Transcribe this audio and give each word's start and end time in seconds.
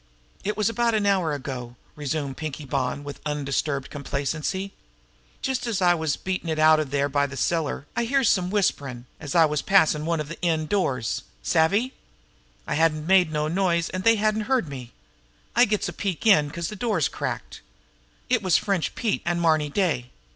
"It 0.43 0.57
was 0.57 0.67
about 0.67 0.95
an 0.95 1.05
hour 1.05 1.31
ago," 1.31 1.75
resumed 1.95 2.35
Pinkie 2.35 2.65
Bonn 2.65 3.03
with 3.03 3.21
undisturbed 3.23 3.91
complacency. 3.91 4.73
"Just 5.43 5.67
as 5.67 5.79
I 5.79 5.93
was 5.93 6.17
beatin' 6.17 6.49
it 6.49 6.57
out 6.57 6.79
of 6.79 6.89
there 6.89 7.07
by 7.07 7.27
the 7.27 7.37
cellar, 7.37 7.85
I 7.95 8.05
hears 8.05 8.27
some 8.27 8.49
whisperin' 8.49 9.05
as 9.19 9.35
I 9.35 9.45
was 9.45 9.61
passin' 9.61 10.07
one 10.07 10.19
of 10.19 10.27
the 10.27 10.43
end 10.43 10.69
doors. 10.69 11.21
Savvy? 11.43 11.93
I 12.65 12.73
hadn't 12.73 13.05
made 13.05 13.31
no 13.31 13.47
noise, 13.47 13.89
an' 13.91 14.01
they 14.01 14.15
hadn't 14.15 14.49
heard 14.49 14.67
me. 14.67 14.91
I 15.55 15.65
gets 15.65 15.87
a 15.87 15.93
peek 15.93 16.25
in, 16.25 16.49
'cause 16.49 16.69
the 16.69 16.75
door's 16.75 17.07
cracked. 17.07 17.61
It 18.27 18.41
was 18.41 18.57
French 18.57 18.95
Pete 18.95 19.21
an' 19.23 19.39
Marny 19.39 19.69
Day. 19.69 20.09